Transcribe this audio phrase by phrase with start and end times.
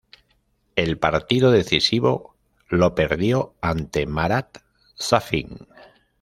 [0.75, 2.33] El partido decisivo
[2.69, 4.57] lo perdió ante Marat
[4.95, 5.67] Safin.